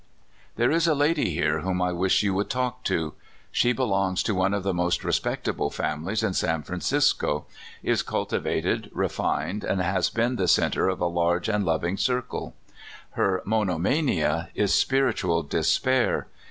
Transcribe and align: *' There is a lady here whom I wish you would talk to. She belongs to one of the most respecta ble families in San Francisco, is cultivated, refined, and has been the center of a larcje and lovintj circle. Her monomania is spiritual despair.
*' 0.29 0.55
There 0.55 0.71
is 0.71 0.87
a 0.87 0.95
lady 0.95 1.29
here 1.29 1.59
whom 1.59 1.79
I 1.79 1.91
wish 1.91 2.23
you 2.23 2.33
would 2.33 2.49
talk 2.49 2.83
to. 2.85 3.13
She 3.51 3.71
belongs 3.71 4.23
to 4.23 4.33
one 4.33 4.51
of 4.51 4.63
the 4.63 4.73
most 4.73 5.03
respecta 5.03 5.55
ble 5.55 5.69
families 5.69 6.23
in 6.23 6.33
San 6.33 6.63
Francisco, 6.63 7.45
is 7.83 8.01
cultivated, 8.01 8.89
refined, 8.95 9.63
and 9.63 9.79
has 9.79 10.09
been 10.09 10.37
the 10.37 10.47
center 10.47 10.89
of 10.89 11.01
a 11.01 11.05
larcje 11.07 11.53
and 11.53 11.63
lovintj 11.65 11.99
circle. 11.99 12.55
Her 13.11 13.43
monomania 13.45 14.49
is 14.55 14.73
spiritual 14.73 15.43
despair. 15.43 16.25